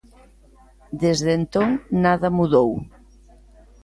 Desde 1.03 1.31
entón, 1.39 1.69
nada 2.03 2.27
mudou. 2.37 2.69